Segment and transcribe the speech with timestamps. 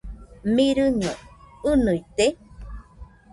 [0.53, 1.11] Mirɨño
[1.71, 2.25] ɨnɨite?